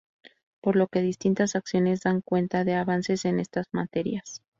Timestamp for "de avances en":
2.63-3.39